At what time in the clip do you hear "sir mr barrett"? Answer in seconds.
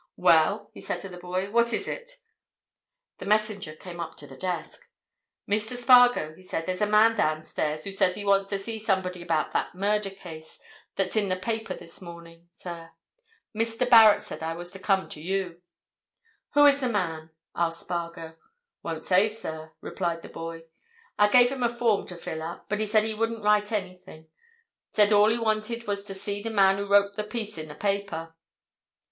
12.51-14.23